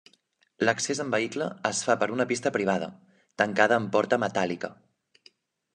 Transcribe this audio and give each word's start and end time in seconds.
L'accés 0.67 1.01
amb 1.03 1.15
vehicle 1.15 1.49
es 1.71 1.81
fa 1.89 1.97
per 2.03 2.07
una 2.15 2.27
pista 2.33 2.53
privada, 2.57 2.89
tancada 3.43 3.79
amb 3.81 3.95
porta 3.99 4.21
metàl·lica. 4.27 4.75